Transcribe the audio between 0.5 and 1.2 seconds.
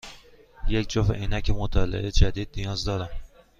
یک جفت